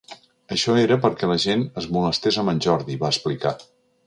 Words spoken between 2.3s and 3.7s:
amb en Jordi, va explicar.